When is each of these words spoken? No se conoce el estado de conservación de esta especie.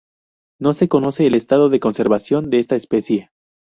No 0.59 0.73
se 0.73 0.87
conoce 0.89 1.27
el 1.27 1.35
estado 1.35 1.69
de 1.69 1.79
conservación 1.79 2.49
de 2.49 2.57
esta 2.57 2.73
especie. 2.75 3.29